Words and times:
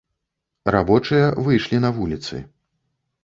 Рабочыя 0.75 1.27
выйшлі 1.47 1.77
на 1.85 1.91
вуліцы. 1.97 2.41